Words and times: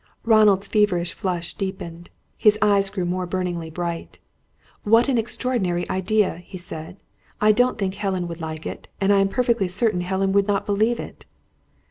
Ronald's 0.25 0.67
feverish 0.67 1.13
flush 1.13 1.53
deepened. 1.53 2.09
His 2.35 2.57
eyes 2.59 2.89
grew 2.89 3.05
more 3.05 3.27
burningly 3.27 3.69
bright. 3.69 4.17
"What 4.81 5.07
an 5.07 5.19
extraordinary 5.19 5.87
idea!" 5.91 6.37
he 6.37 6.57
said. 6.57 6.97
"I 7.39 7.51
don't 7.51 7.77
think 7.77 7.93
Helen 7.93 8.27
would 8.27 8.41
like 8.41 8.65
it, 8.65 8.87
and 8.99 9.13
I 9.13 9.19
am 9.19 9.27
perfectly 9.27 9.67
certain 9.67 10.01
Helen 10.01 10.31
would 10.31 10.47
not 10.47 10.65
believe 10.65 10.99
it." 10.99 11.25